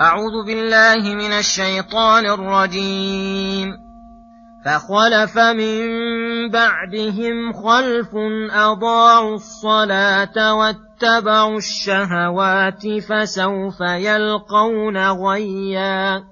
أعوذ 0.00 0.46
بالله 0.46 1.14
من 1.14 1.32
الشيطان 1.32 2.26
الرجيم. 2.26 3.68
فخلف 4.64 5.38
من 5.38 5.88
بعدهم 6.50 7.52
خلف 7.52 8.08
أضاعوا 8.50 9.34
الصلاة 9.34 10.54
واتبعوا 10.54 11.58
الشهوات 11.58 12.82
فسوف 13.08 13.80
يلقون 13.80 14.96
غيًّا. 14.96 16.31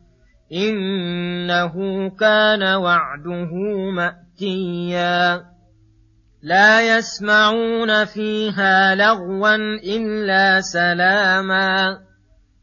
إنه 0.53 1.73
كان 2.09 2.63
وعده 2.63 3.49
مأتي 3.95 4.21
زكيا 4.41 5.45
لا 6.43 6.97
يسمعون 6.97 8.05
فيها 8.05 8.95
لغوا 8.95 9.55
إلا 9.95 10.61
سلاما. 10.61 11.97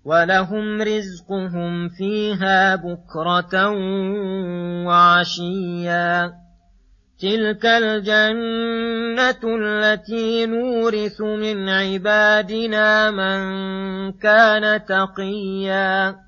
ولهم 0.05 0.83
رزقهم 0.83 1.89
فيها 1.89 2.77
بكرة 2.77 3.71
وعشيا. 4.87 6.33
تلك 7.21 7.67
الجنة 7.67 9.43
التي 9.45 10.47
نورث 10.47 11.21
من 11.21 11.69
عبادنا 11.69 13.11
من 13.11 13.43
كان 14.13 14.85
تقيا. 14.85 16.28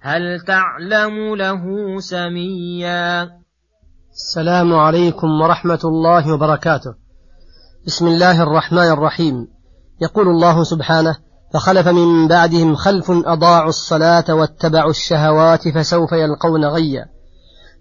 هل 0.00 0.40
تعلم 0.40 1.34
له 1.34 1.62
سميا؟ 2.00 3.30
السلام 4.12 4.74
عليكم 4.74 5.40
ورحمة 5.40 5.80
الله 5.84 6.34
وبركاته. 6.34 6.94
بسم 7.86 8.06
الله 8.06 8.42
الرحمن 8.42 8.92
الرحيم. 8.92 9.48
يقول 10.02 10.28
الله 10.28 10.64
سبحانه 10.64 11.16
فخلف 11.54 11.88
من 11.88 12.28
بعدهم 12.28 12.74
خلف 12.74 13.10
أضاعوا 13.10 13.68
الصلاة 13.68 14.34
واتبعوا 14.34 14.90
الشهوات 14.90 15.68
فسوف 15.68 16.12
يلقون 16.12 16.64
غيا. 16.64 17.06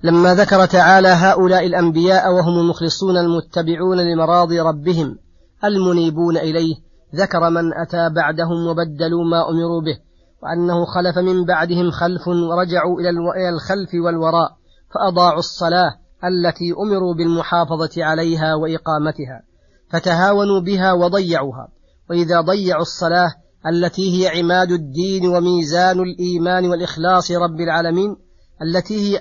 لما 0.03 0.35
ذكر 0.35 0.65
تعالى 0.65 1.07
هؤلاء 1.07 1.65
الأنبياء 1.65 2.33
وهم 2.33 2.59
المخلصون 2.59 3.17
المتبعون 3.17 3.97
لمراضي 3.97 4.59
ربهم 4.59 5.17
المنيبون 5.63 6.37
إليه 6.37 6.75
ذكر 7.15 7.49
من 7.49 7.73
أتى 7.73 8.09
بعدهم 8.15 8.67
وبدلوا 8.67 9.23
ما 9.25 9.49
أمروا 9.49 9.81
به. 9.81 10.04
وأنه 10.45 10.85
خلف 10.85 11.17
من 11.17 11.45
بعدهم 11.45 11.91
خلف 11.91 12.27
ورجعوا 12.27 12.99
إلى 12.99 13.49
الخلف 13.49 13.89
والوراء 14.05 14.49
فأضاعوا 14.93 15.39
الصلاة 15.39 15.95
التي 16.23 16.73
أمروا 16.83 17.13
بالمحافظة 17.13 18.03
عليها 18.03 18.55
وإقامتها 18.55 19.43
فتهاونوا 19.89 20.59
بها 20.59 20.93
وضيعوها. 20.93 21.67
وإذا 22.09 22.41
ضيعوا 22.41 22.81
الصلاة 22.81 23.33
التي 23.67 24.21
هي 24.21 24.39
عماد 24.39 24.71
الدين 24.71 25.27
وميزان 25.27 25.99
الإيمان 25.99 26.65
والإخلاص 26.65 27.31
رب 27.31 27.59
العالمين 27.59 28.15
التي 28.61 28.95
هي 28.95 29.19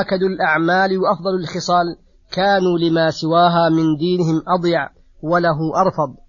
آكد 0.00 0.22
الأعمال 0.22 0.98
وأفضل 0.98 1.34
الخصال 1.40 1.96
كانوا 2.32 2.78
لما 2.78 3.10
سواها 3.10 3.68
من 3.68 3.96
دينهم 3.96 4.42
أضيع 4.58 4.88
وله 5.22 5.58
أرفض. 5.76 6.23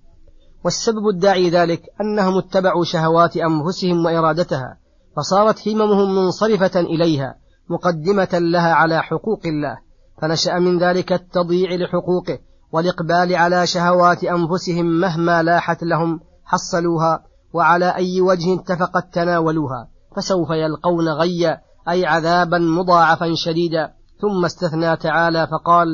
والسبب 0.66 1.08
الداعي 1.08 1.50
ذلك 1.50 1.82
أنهم 2.02 2.38
اتبعوا 2.38 2.84
شهوات 2.84 3.38
أنفسهم 3.38 4.06
وإرادتها 4.06 4.78
فصارت 5.18 5.68
هممهم 5.68 6.16
منصرفة 6.16 6.80
إليها 6.80 7.36
مقدمة 7.70 8.30
لها 8.34 8.74
على 8.74 9.04
حقوق 9.04 9.40
الله 9.46 9.78
فنشأ 10.22 10.54
من 10.54 10.80
ذلك 10.80 11.14
التضييع 11.14 11.76
لحقوقه 11.76 12.40
والإقبال 12.72 13.36
على 13.36 13.68
شهوات 13.68 14.24
أنفسهم 14.24 14.86
مهما 14.86 15.44
لاحت 15.44 15.84
لهم 15.84 16.20
حصلوها 16.46 17.24
وعلى 17.54 17.96
أي 17.96 18.22
وجه 18.22 18.54
اتفقت 18.54 19.14
تناولوها 19.14 19.88
فسوف 20.16 20.50
يلقون 20.50 21.10
غيا 21.10 21.62
أي 21.90 22.06
عذابا 22.06 22.58
مضاعفا 22.58 23.34
شديدا. 23.36 23.92
ثم 24.22 24.46
استثنى 24.46 24.98
تعالى 24.98 25.48
فقال 25.48 25.88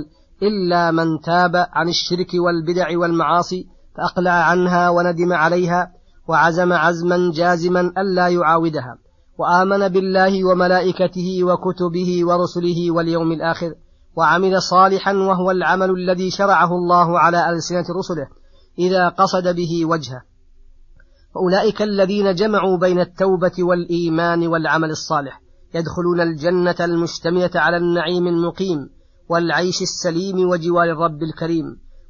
إلا 0.43 0.91
من 0.91 1.19
تاب 1.19 1.55
عن 1.55 1.89
الشرك 1.89 2.27
والبدع 2.33 2.97
والمعاصي 2.97 3.67
فأقلع 3.97 4.31
عنها 4.31 4.90
وندم 4.90 5.34
عليها 5.34 5.91
وعزم 6.28 6.74
عزما 6.74 7.31
جازما 7.34 7.81
ألا 7.97 8.28
يعاودها 8.28 8.97
وآمن 9.38 9.88
بالله 9.88 10.46
وملائكته 10.46 11.44
وكتبه 11.44 12.25
ورسله 12.25 12.91
واليوم 12.91 13.31
الآخر 13.31 13.74
وعمل 14.16 14.62
صالحا 14.62 15.13
وهو 15.13 15.51
العمل 15.51 15.90
الذي 15.90 16.31
شرعه 16.31 16.75
الله 16.75 17.19
على 17.19 17.50
ألسنة 17.50 17.85
رسله 18.00 18.28
إذا 18.80 19.09
قصد 19.09 19.56
به 19.56 19.85
وجهه 19.85 20.22
فأولئك 21.35 21.81
الذين 21.81 22.35
جمعوا 22.35 22.78
بين 22.78 23.00
التوبة 23.00 23.51
والإيمان 23.59 24.47
والعمل 24.47 24.90
الصالح 24.90 25.41
يدخلون 25.75 26.22
الجنة 26.22 26.75
المشتملة 26.80 27.51
على 27.56 27.78
النعيم 27.78 28.28
المقيم 28.28 28.90
والعيش 29.30 29.81
السليم 29.81 30.50
وجوار 30.50 30.91
الرب 30.91 31.24
الكريم 31.24 31.66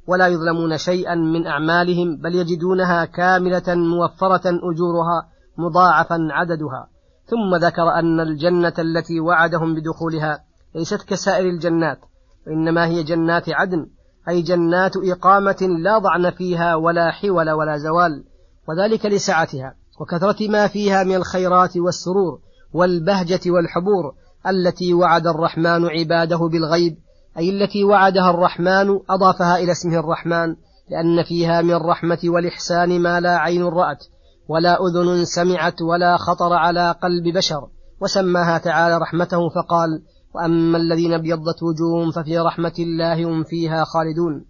ولا 0.06 0.28
يظلمون 0.28 0.78
شيئا 0.78 1.14
من 1.14 1.46
أعمالهم 1.46 2.16
بل 2.16 2.34
يجدونها 2.34 3.04
كاملة 3.04 3.74
موفرة 3.74 4.42
أجورها 4.46 5.28
مضاعفا 5.58 6.28
عددها. 6.30 6.88
ثم 7.26 7.56
ذكر 7.66 7.82
أن 7.82 8.20
الجنة 8.20 8.74
التي 8.78 9.20
وعدهم 9.20 9.74
بدخولها 9.74 10.44
ليست 10.74 11.02
كسائر 11.02 11.46
الجنات 11.46 11.98
وإنما 12.46 12.86
هي 12.86 13.02
جنات 13.02 13.48
عدن 13.48 13.86
أي 14.28 14.42
جنات 14.42 14.92
إقامة 14.96 15.68
لا 15.82 15.98
ضعن 15.98 16.30
فيها 16.30 16.74
ولا 16.74 17.10
حول 17.10 17.50
ولا 17.50 17.76
زوال 17.76 18.24
وذلك 18.68 19.06
لسعتها 19.06 19.74
وكثرة 20.00 20.48
ما 20.48 20.66
فيها 20.66 21.04
من 21.04 21.14
الخيرات 21.14 21.76
والسرور 21.76 22.40
والبهجة 22.72 23.40
والحبور 23.46 24.14
التي 24.46 24.94
وعد 24.94 25.26
الرحمن 25.26 25.86
عباده 25.86 26.38
بالغيب 26.52 26.96
أي 27.38 27.50
التي 27.50 27.84
وعدها 27.84 28.30
الرحمن 28.30 29.00
أضافها 29.10 29.56
إلى 29.56 29.72
اسمه 29.72 29.98
الرحمن 29.98 30.56
لأن 30.90 31.24
فيها 31.28 31.62
من 31.62 31.74
الرحمة 31.74 32.18
والإحسان 32.24 33.00
ما 33.00 33.20
لا 33.20 33.38
عين 33.38 33.62
رأت 33.62 34.04
ولا 34.48 34.78
أذن 34.86 35.24
سمعت 35.24 35.82
ولا 35.82 36.16
خطر 36.16 36.52
على 36.52 36.94
قلب 37.02 37.36
بشر. 37.36 37.68
وسماها 38.00 38.58
تعالى 38.58 38.98
رحمته 38.98 39.48
فقال 39.48 40.02
وأما 40.34 40.78
الذين 40.78 41.12
ابيضت 41.12 41.62
وجوههم 41.62 42.10
ففي 42.10 42.38
رحمة 42.38 42.74
الله 42.78 43.24
هم 43.24 43.44
فيها 43.44 43.84
خالدون. 43.84 44.44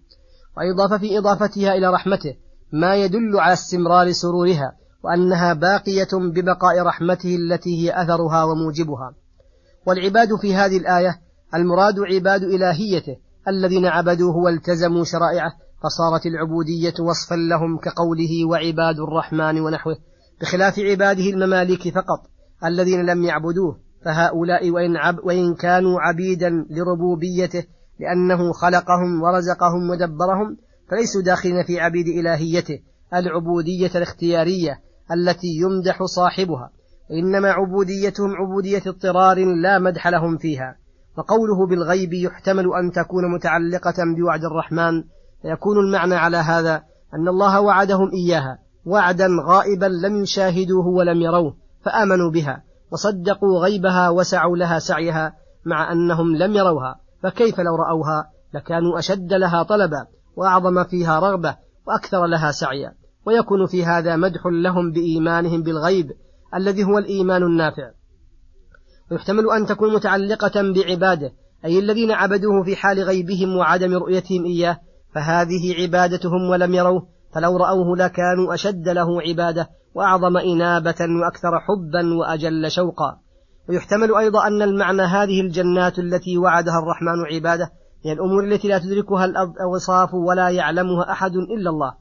وإضاف 0.56 1.01
في 1.01 1.19
إضافتها 1.19 1.75
إلى 1.75 1.91
رحمته 1.91 2.35
ما 2.73 2.95
يدل 2.97 3.41
على 3.41 3.53
استمرار 3.53 4.12
سرورها 4.12 4.73
وأنها 5.05 5.53
باقية 5.53 6.09
ببقاء 6.12 6.83
رحمته 6.83 7.37
التي 7.37 7.83
هي 7.83 8.03
أثرها 8.03 8.45
وموجبها. 8.45 9.15
والعباد 9.87 10.29
في 10.41 10.55
هذه 10.55 10.77
الآية 10.77 11.21
المراد 11.55 12.01
عباد 12.01 12.43
إلهيته 12.43 13.17
الذين 13.49 13.87
عبدوه 13.87 14.37
والتزموا 14.37 15.05
شرائعه 15.05 15.53
فصارت 15.83 16.27
العبودية 16.27 16.95
وصفا 17.01 17.35
لهم 17.35 17.79
كقوله 17.79 18.49
وعباد 18.51 18.99
الرحمن 18.99 19.61
ونحوه. 19.61 19.97
بخلاف 20.41 20.79
عباده 20.79 21.25
المماليك 21.25 21.95
فقط 21.95 22.21
الذين 22.65 23.07
لم 23.07 23.23
يعبدوه 23.23 23.79
فهؤلاء 24.05 24.71
وإن, 24.71 24.97
عب 24.97 25.19
وإن 25.25 25.55
كانوا 25.55 26.01
عبيدا 26.01 26.51
لربوبيته 26.71 27.65
لأنه 28.01 28.53
خلقهم 28.53 29.23
ورزقهم 29.23 29.91
ودبرهم 29.91 30.57
فليسوا 30.91 31.23
داخلين 31.23 31.65
في 31.65 31.81
عبيد 31.81 32.07
إلهيته 32.09 32.79
العبودية 33.15 33.91
الاختيارية 33.95 34.81
التي 35.13 35.49
يمدح 35.63 36.03
صاحبها. 36.05 36.71
إنما 37.11 37.51
عبوديتهم 37.51 38.31
عبودية 38.37 38.83
اضطرار 38.87 39.39
لا 39.63 39.79
مدح 39.79 40.09
لهم 40.09 40.39
فيها. 40.39 40.81
وقوله 41.19 41.67
بالغيب 41.67 42.12
يحتمل 42.12 42.75
أن 42.75 42.93
تكون 42.93 43.35
متعلقة 43.35 43.94
بوعد 44.17 44.44
الرحمن 44.44 45.05
فيكون 45.43 45.79
المعنى 45.79 46.14
على 46.14 46.37
هذا 46.37 46.82
أن 47.14 47.29
الله 47.29 47.61
وعدهم 47.61 48.11
إياها 48.12 48.59
وعدا 48.85 49.29
غائبا 49.47 49.87
لم 49.87 50.17
يشاهدوه 50.17 50.87
ولم 50.87 51.20
يروه 51.20 51.56
فآمنوا 51.85 52.31
بها 52.31 52.62
وصدقوا 52.93 53.59
غيبها 53.59 54.09
وسعوا 54.09 54.56
لها 54.56 54.79
سعيها 54.79 55.32
مع 55.67 55.93
أنهم 55.93 56.37
لم 56.37 56.55
يروها 56.55 57.00
فكيف 57.23 57.61
لو 57.61 57.76
رأوها؟ 57.76 58.31
لكانوا 58.55 58.99
أشد 58.99 59.32
لها 59.32 59.62
طلبا 59.62 60.06
وأعظم 60.37 60.85
فيها 60.85 61.19
رغبة 61.20 61.56
وأكثر 61.87 62.26
لها 62.26 62.50
سعيا 62.50 62.94
ويكون 63.26 63.67
في 63.67 63.85
هذا 63.85 64.17
مدح 64.17 64.47
لهم 64.47 64.93
بإيمانهم 64.93 65.62
بالغيب 65.62 66.06
الذي 66.55 66.85
هو 66.85 66.99
الإيمان 66.99 67.43
النافع. 67.43 67.91
ويحتمل 69.11 69.51
أن 69.51 69.67
تكون 69.67 69.95
متعلقة 69.95 70.73
بعباده 70.75 71.33
أي 71.65 71.79
الذين 71.79 72.11
عبدوه 72.11 72.65
في 72.65 72.77
حال 72.77 73.01
غيبهم 73.01 73.57
وعدم 73.57 73.95
رؤيتهم 73.95 74.45
إياه 74.45 74.79
فهذه 75.15 75.83
عبادتهم 75.83 76.51
ولم 76.51 76.75
يروه 76.75 77.07
فلو 77.35 77.57
رأوه 77.57 77.97
لكانوا 77.97 78.55
أشد 78.55 78.89
له 78.89 79.23
عبادة 79.23 79.69
وأعظم 79.95 80.37
إنابة 80.37 80.97
وأكثر 81.01 81.61
حبا 81.61 82.15
وأجل 82.15 82.71
شوقا. 82.71 83.19
ويحتمل 83.69 84.15
أيضا 84.15 84.47
أن 84.47 84.63
المعنى 84.63 85.03
هذه 85.03 85.41
الجنات 85.41 85.99
التي 85.99 86.39
وعدها 86.39 86.79
الرحمن 86.79 87.35
عباده 87.35 87.71
هي 88.05 88.13
الأمور 88.13 88.45
التي 88.45 88.69
لا 88.69 88.79
تدركها 88.79 89.25
الأوصاف 89.25 90.15
ولا 90.15 90.49
يعلمها 90.49 91.13
أحد 91.13 91.33
إلا 91.37 91.71
الله. 91.71 91.95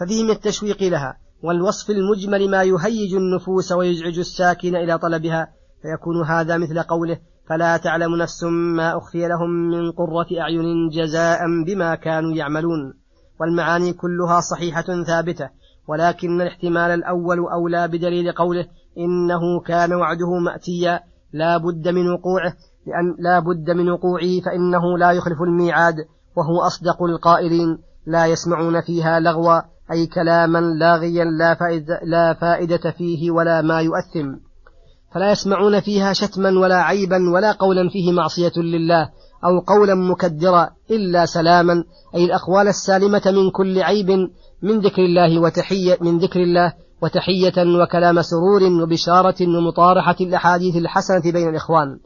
ففيه 0.00 0.24
من 0.24 0.30
التشويق 0.30 0.82
لها 0.82 1.16
والوصف 1.42 1.90
المجمل 1.90 2.50
ما 2.50 2.62
يهيج 2.62 3.14
النفوس 3.14 3.72
ويزعج 3.72 4.18
الساكن 4.18 4.76
إلى 4.76 4.98
طلبها 4.98 5.48
فيكون 5.82 6.24
هذا 6.26 6.56
مثل 6.56 6.82
قوله 6.82 7.18
فلا 7.48 7.76
تعلم 7.76 8.16
نفس 8.16 8.44
ما 8.76 8.96
أخفي 8.98 9.28
لهم 9.28 9.50
من 9.50 9.92
قرة 9.92 10.26
أعين 10.40 10.88
جزاء 10.88 11.38
بما 11.66 11.94
كانوا 11.94 12.32
يعملون. 12.32 12.94
والمعاني 13.40 13.92
كلها 13.92 14.40
صحيحة 14.40 15.04
ثابتة 15.06 15.48
ولكن 15.88 16.40
الاحتمال 16.40 16.90
الأول 16.90 17.38
أولى 17.38 17.88
بدليل 17.88 18.32
قوله 18.32 18.66
إنه 18.98 19.60
كان 19.66 19.92
وعده 19.92 20.38
مأتيا. 20.44 21.00
لا 21.32 21.56
بد 21.56 21.88
من 21.88 22.08
وقوعه 22.08 22.54
لأن 22.86 23.16
لا 23.18 23.38
بد 23.38 23.70
من 23.70 23.90
وقوعه 23.90 24.40
فإنه 24.44 24.98
لا 24.98 25.12
يخلف 25.12 25.42
الميعاد 25.42 25.94
وهو 26.36 26.60
أصدق 26.66 27.02
القائلين. 27.02 27.78
لا 28.06 28.26
يسمعون 28.26 28.80
فيها 28.80 29.20
لغوا 29.20 29.60
أي 29.92 30.06
كلاما 30.06 30.58
لاغيا 30.58 31.24
لا 31.24 31.54
فائدة, 31.54 32.00
لا 32.04 32.34
فائدة 32.34 32.90
فيه 32.90 33.30
ولا 33.30 33.62
ما 33.62 33.80
يؤثم. 33.80 34.51
فلا 35.14 35.30
يسمعون 35.32 35.80
فيها 35.80 36.12
شتما 36.12 36.48
ولا 36.60 36.82
عيبا 36.82 37.30
ولا 37.34 37.52
قولا 37.52 37.88
فيه 37.88 38.12
معصية 38.12 38.52
لله 38.56 39.08
أو 39.44 39.58
قولا 39.58 39.94
مكدرا 39.94 40.70
إلا 40.90 41.26
سلاما. 41.26 41.84
أي 42.14 42.24
الأقوال 42.24 42.68
السالمة 42.68 43.22
من 43.26 43.50
كل 43.50 43.82
عيب 43.82 44.10
من 44.62 44.80
ذكر 44.80 45.02
الله 45.02 45.38
وتحية 45.38 45.98
من 46.00 46.18
ذكر 46.18 46.40
الله 46.40 46.72
وتحية 47.02 47.82
وكلام 47.82 48.22
سرور 48.22 48.62
وبشارة 48.82 49.36
ومطارحة 49.40 50.16
الأحاديث 50.20 50.76
الحسنة 50.76 51.32
بين 51.32 51.48
الإخوان. 51.48 51.98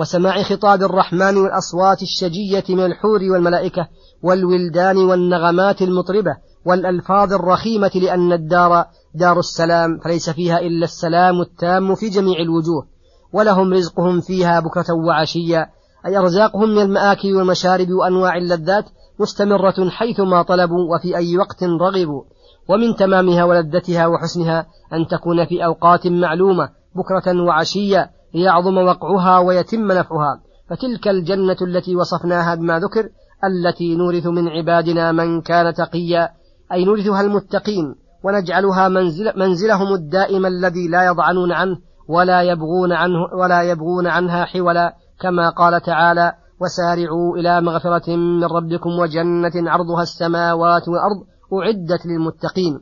وسماع 0.00 0.42
خطاب 0.42 0.82
الرحمن 0.82 1.36
والأصوات 1.36 2.02
الشجية 2.02 2.64
من 2.68 2.84
الحور 2.84 3.20
والملائكة 3.32 3.88
والولدان 4.22 4.96
والنغمات 4.96 5.82
المطربة 5.82 6.36
والألفاظ 6.68 7.32
الرخيمة 7.32 7.90
لأن 7.94 8.32
الدار 8.32 8.84
دار 9.14 9.38
السلام 9.38 9.98
فليس 10.04 10.30
فيها 10.30 10.58
إلا 10.58 10.84
السلام 10.84 11.40
التام 11.40 11.94
في 11.94 12.08
جميع 12.08 12.38
الوجوه 12.40 12.86
ولهم 13.32 13.72
رزقهم 13.72 14.20
فيها 14.20 14.60
بكرة 14.60 14.94
وعشيا 15.06 15.66
أي 16.06 16.18
أرزاقهم 16.18 16.68
من 16.68 16.82
المآكل 16.82 17.34
والمشارب 17.34 17.90
وأنواع 17.90 18.36
اللذات 18.36 18.84
مستمرة 19.20 19.90
حيثما 19.90 20.42
طلبوا 20.42 20.94
وفي 20.94 21.16
أي 21.16 21.38
وقت 21.38 21.64
رغبوا 21.64 22.22
ومن 22.68 22.96
تمامها 22.96 23.44
ولذتها 23.44 24.06
وحسنها 24.06 24.66
أن 24.92 25.06
تكون 25.06 25.46
في 25.46 25.64
أوقات 25.64 26.06
معلومة 26.06 26.68
بكرة 26.94 27.42
وعشيا 27.42 28.10
ليعظم 28.34 28.76
وقعها 28.76 29.38
ويتم 29.38 29.92
نفعها. 29.92 30.40
فتلك 30.70 31.08
الجنة 31.08 31.56
التي 31.62 31.96
وصفناها 31.96 32.54
بما 32.54 32.78
ذكر 32.78 33.08
التي 33.44 33.96
نورث 33.96 34.26
من 34.26 34.48
عبادنا 34.48 35.12
من 35.12 35.40
كان 35.40 35.74
تقيا. 35.74 36.28
أي 36.72 36.84
نورثها 36.84 37.20
المتقين 37.20 37.94
ونجعلها 38.24 38.88
منزل 38.88 39.32
منزلهم 39.36 39.94
الدائم 39.94 40.46
الذي 40.46 40.88
لا 40.88 41.06
يضعنون 41.06 41.52
عنه 41.52 41.76
ولا 42.08 42.42
يبغون 42.42 42.92
عنه 42.92 43.18
ولا 43.40 43.62
يبغون 43.62 44.06
عنها 44.06 44.44
حولا 44.44 44.96
كما 45.20 45.50
قال 45.50 45.82
تعالى 45.82 46.32
وسارعوا 46.60 47.36
إلى 47.36 47.60
مغفرة 47.60 48.16
من 48.16 48.44
ربكم 48.44 48.90
وجنة 48.90 49.70
عرضها 49.70 50.02
السماوات 50.02 50.88
والأرض 50.88 51.16
أعدت 51.52 52.06
للمتقين. 52.06 52.80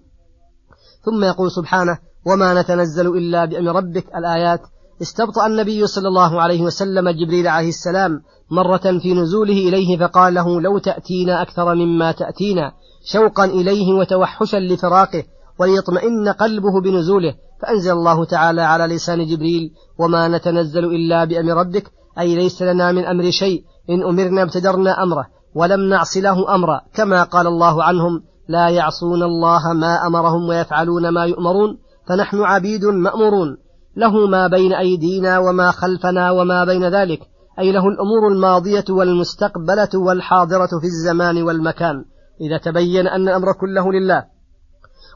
ثم 1.05 1.25
يقول 1.25 1.51
سبحانه 1.51 1.99
وما 2.27 2.63
نتنزل 2.63 3.07
إلا 3.07 3.45
بأمر 3.45 3.77
ربك. 3.77 4.17
الآيات 4.17 4.61
استبطأ 5.03 5.47
النبي 5.47 5.87
صلى 5.87 6.09
الله 6.09 6.43
عليه 6.43 6.63
وسلم 6.63 7.11
جبريل 7.11 7.49
عليه 7.49 7.69
السلام 7.69 8.21
مرة 8.51 8.99
في 9.03 9.15
نزوله 9.15 9.69
إليه 9.69 9.99
فقال 9.99 10.35
له 10.35 10.61
لو 10.61 10.79
تأتينا 10.79 11.43
أكثر 11.43 11.75
مما 11.75 12.13
تأتينا 12.13 12.73
شوقا 13.13 13.45
إليه 13.45 13.93
وتوحشا 13.93 14.57
لفراقه 14.57 15.25
وليطمئن 15.59 16.29
قلبه 16.29 16.81
بنزوله 16.81 17.35
فأنزل 17.63 17.93
الله 17.93 18.25
تعالى 18.25 18.63
على 18.63 18.95
لسان 18.95 19.27
جبريل 19.27 19.71
وما 19.99 20.29
نتنزل 20.29 20.85
إلا 20.85 21.25
بأمر 21.25 21.53
ربك 21.53 21.91
أي 22.19 22.35
ليس 22.35 22.63
لنا 22.63 22.93
من 22.93 23.05
أمر 23.05 23.31
شيء 23.31 23.65
إن 23.91 24.03
أمرنا 24.03 24.43
ابتدرنا 24.43 25.03
أمره 25.03 25.27
ولم 25.55 25.81
نعص 25.81 26.17
له 26.17 26.55
أمرا 26.55 26.81
كما 26.95 27.23
قال 27.23 27.47
الله 27.47 27.85
عنهم 27.85 28.23
لا 28.49 28.69
يعصون 28.69 29.23
الله 29.23 29.73
ما 29.73 30.07
أمرهم 30.07 30.49
ويفعلون 30.49 31.09
ما 31.09 31.25
يؤمرون 31.25 31.79
فنحن 32.09 32.41
عبيد 32.41 32.85
مأمورون 32.85 33.57
له 33.97 34.27
ما 34.27 34.47
بين 34.47 34.73
أيدينا 34.73 35.39
وما 35.39 35.71
خلفنا 35.71 36.31
وما 36.31 36.65
بين 36.65 36.85
ذلك. 36.85 37.21
أي 37.59 37.73
له 37.73 37.89
الأمور 37.89 38.29
الماضية 38.33 38.85
والمستقبلة 38.91 39.89
والحاضرة 39.95 40.81
في 40.81 40.87
الزمان 40.87 41.43
والمكان. 41.43 42.05
إذا 42.41 42.59
تبين 42.59 43.07
أن 43.07 43.29
الأمر 43.29 43.53
كله 43.53 43.93
لله 43.93 44.25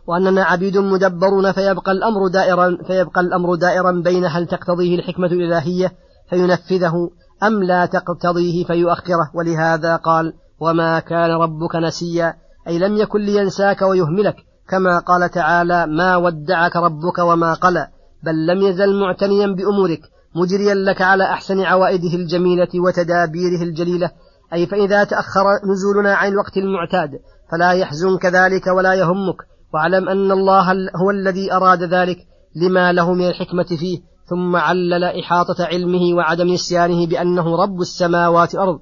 وأننا 0.06 0.44
عبيد 0.44 0.78
مدبرون 0.78 1.52
فيبقى 1.52 1.92
الأمر 1.92 2.28
دائرا 2.28 2.78
فيبقى 2.86 3.20
الأمر 3.20 3.54
دائرا 3.54 4.02
بين 4.04 4.24
هل 4.24 4.46
تقتضيه 4.46 4.98
الحكمة 4.98 5.26
الإلهية 5.26 5.92
فينفذه 6.30 6.94
أم 7.42 7.62
لا 7.62 7.86
تقتضيه 7.86 8.64
فيؤخره. 8.64 9.30
ولهذا 9.34 9.96
قال 9.96 10.32
وما 10.60 11.00
كان 11.00 11.30
ربك 11.30 11.76
نسيا. 11.76 12.34
أي 12.68 12.78
لم 12.78 12.96
يكن 12.96 13.20
لينساك 13.20 13.82
ويهملك 13.82 14.36
كما 14.68 14.98
قال 14.98 15.30
تعالى 15.30 15.86
ما 15.86 16.16
ودعك 16.16 16.76
ربك 16.76 17.18
وما 17.18 17.54
قلى. 17.54 17.88
بل 18.24 18.46
لم 18.46 18.62
يزل 18.62 19.00
معتنيا 19.00 19.46
بأمورك 19.46 20.00
مجريا 20.36 20.74
لك 20.74 21.02
على 21.02 21.24
أحسن 21.24 21.60
عوائده 21.60 22.14
الجميلة 22.14 22.68
وتدابيره 22.86 23.62
الجليلة. 23.62 24.10
أي 24.52 24.66
فإذا 24.66 25.04
تأخر 25.04 25.44
نزولنا 25.72 26.14
عن 26.14 26.32
الوقت 26.32 26.56
المعتاد 26.56 27.10
فلا 27.52 27.72
يحزنك 27.72 28.26
ذلك 28.26 28.66
ولا 28.66 28.94
يهمك. 28.94 29.36
واعلم 29.74 30.08
أن 30.08 30.32
الله 30.32 30.72
هو 30.72 31.10
الذي 31.10 31.52
أراد 31.52 31.82
ذلك 31.82 32.18
لما 32.56 32.92
له 32.92 33.12
من 33.14 33.28
الحكمة 33.28 33.66
فيه 33.80 33.98
ثم 34.30 34.56
علل 34.56 35.04
إحاطة 35.04 35.64
علمه 35.64 36.16
وعدم 36.16 36.48
نسيانه 36.48 37.06
بأنه 37.06 37.56
رب 37.62 37.80
السماوات 37.80 38.54
والأرض 38.54 38.78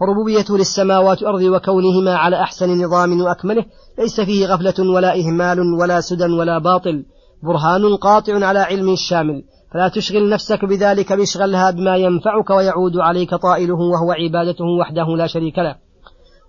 فربوبيته 0.00 0.58
للسماوات 0.58 1.22
والأرض 1.22 1.42
وكونهما 1.42 2.14
على 2.14 2.36
أحسن 2.40 2.84
نظام 2.84 3.20
وأكمله 3.20 3.64
ليس 3.98 4.20
فيه 4.20 4.46
غفلة 4.46 4.90
ولا 4.94 5.14
إهمال 5.16 5.60
ولا 5.80 6.00
سدى 6.00 6.24
ولا 6.24 6.58
باطل. 6.58 7.04
برهان 7.42 7.96
قاطع 7.96 8.46
على 8.46 8.58
علم 8.58 8.92
الشامل 8.92 9.42
فلا 9.72 9.88
تشغل 9.88 10.28
نفسك 10.28 10.64
بذلك 10.64 11.12
باشغلها 11.12 11.70
بما 11.70 11.96
ينفعك 11.96 12.50
ويعود 12.50 12.96
عليك 12.96 13.34
طائله 13.34 13.74
وهو 13.74 14.12
عبادته 14.12 14.64
وحده 14.64 15.16
لا 15.16 15.26
شريك 15.26 15.58
له. 15.58 15.74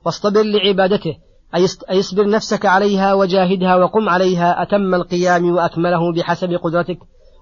واصطبر 0.06 0.44
لعبادته 0.44 1.16
أي 1.56 2.00
اصبر 2.00 2.30
نفسك 2.30 2.66
عليها 2.66 3.14
وجاهدها 3.14 3.76
وقم 3.76 4.10
عليها. 4.10 4.64
أتم 4.64 4.96
القيام 4.96 5.56
وأكمله 5.56 6.14
بحسب 6.14 6.54
قدرتك. 6.54 6.98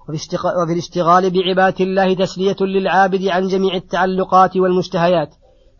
وفي 0.08 0.72
الاشتغال 0.72 1.30
بعبادة 1.30 1.84
الله 1.84 2.14
تسلية 2.14 2.56
للعابد 2.60 3.26
عن 3.26 3.46
جميع 3.46 3.74
التعلقات 3.74 4.56
والمشتهيات. 4.56 5.28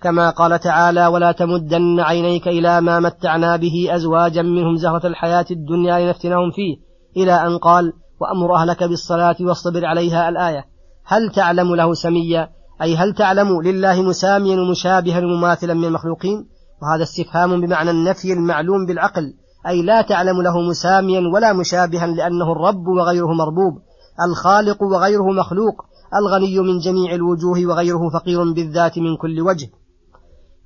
كما 0.03 0.31
قال 0.31 0.61
تعالى 0.61 1.07
ولا 1.07 1.33
تمدن 1.33 2.01
عينيك 2.01 2.49
إلى 2.49 2.81
ما 2.81 3.01
متعنا 3.01 3.57
به 3.57 3.95
أزواجا 3.95 4.43
منهم 4.43 4.77
زهرة 4.77 5.07
الحياة 5.07 5.47
الدنيا 5.51 5.99
لنفتنهم 5.99 6.51
فيه. 6.51 6.90
إلى 7.17 7.33
أن 7.33 7.59
قال 7.59 7.93
وأمر 8.21 8.55
أهلك 8.55 8.85
بالصلاة 8.85 9.37
واصطبر 9.41 9.85
عليها 9.85 10.29
الآية. 10.29 10.65
هل 11.05 11.31
تعلم 11.31 11.75
له 11.75 11.95
سميا؟ 11.95 12.49
أي 12.83 12.97
هل 12.97 13.15
تعلم 13.15 13.63
لله 13.63 14.03
مساميا 14.03 14.61
ومشابها 14.61 15.19
ومماثلا 15.19 15.75
من 15.75 15.85
المخلوقين؟ 15.85 16.49
وهذا 16.83 17.03
استفهام 17.03 17.61
بمعنى 17.61 17.91
النفي 17.91 18.33
المعلوم 18.33 18.87
بالعقل. 18.87 19.35
أي 19.67 19.83
لا 19.83 20.03
تعلم 20.03 20.43
له 20.43 20.61
مساميا 20.61 21.21
ولا 21.35 21.53
مشابها 21.53 22.07
لأنه 22.07 22.53
الرب 22.53 22.87
وغيره 22.87 23.33
مربوب 23.33 23.83
الخالق 24.29 24.83
وغيره 24.83 25.33
مخلوق 25.33 25.85
الغني 26.15 26.59
من 26.59 26.79
جميع 26.79 27.15
الوجوه 27.15 27.67
وغيره 27.67 28.11
فقير 28.15 28.53
بالذات 28.53 28.99
من 28.99 29.17
كل 29.17 29.41
وجه. 29.41 29.71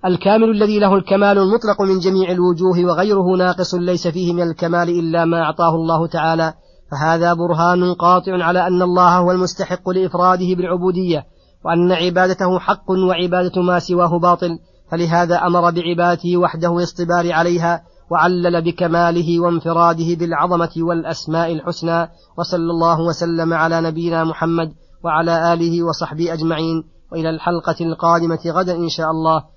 الكامل 0.07 0.51
الذي 0.51 0.79
له 0.79 0.95
الكمال 0.95 1.39
المطلق 1.39 1.83
من 1.83 1.99
جميع 1.99 2.31
الوجوه 2.31 2.85
وغيره 2.85 3.37
ناقص 3.37 3.75
ليس 3.75 4.09
فيه 4.09 4.33
من 4.33 4.43
الكمال 4.43 4.89
إلا 4.89 5.25
ما 5.25 5.43
أعطاه 5.43 5.75
الله 5.75 6.07
تعالى 6.07 6.55
فهذا 6.91 7.35
برهان 7.35 7.95
قاطع 7.95 8.45
على 8.45 8.67
أن 8.67 8.83
الله 8.83 9.19
هو 9.19 9.33
المستحق 9.33 9.91
لإفراده 9.91 10.55
بالعبودية 10.55 11.25
وأن 11.65 11.93
عبادته 11.93 12.59
حق 12.59 12.91
وعبادة 12.91 13.63
ما 13.63 13.79
سواه 13.79 14.19
باطل 14.19 14.59
فلهذا 14.91 15.37
أمر 15.47 15.71
بعبادته 15.71 16.37
وحده 16.37 16.71
والاصطبار 16.71 17.33
عليها 17.33 17.83
وعلل 18.11 18.63
بكماله 18.63 19.41
وانفراده 19.41 20.15
بالعظمة 20.15 20.73
والأسماء 20.77 21.53
الحسنى 21.53 22.09
وصلى 22.39 22.71
الله 22.71 23.01
وسلم 23.01 23.53
على 23.55 23.81
نبينا 23.81 24.25
محمد 24.25 24.73
وعلى 25.05 25.53
آله 25.53 25.83
وصحبه 25.83 26.33
أجمعين 26.33 26.85
وإلى 27.13 27.31
الحلقة 27.31 27.77
القادمة 27.81 28.39
غدا 28.47 28.77
إن 28.77 28.89
شاء 28.89 29.11
الله. 29.11 29.54